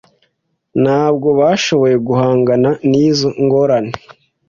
[0.83, 3.93] Ntabwo bashoboye guhangana nizo ngorane.